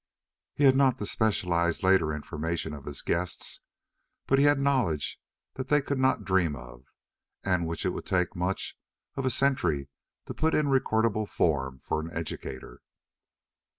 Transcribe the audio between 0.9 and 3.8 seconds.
the specialized later information of his guests,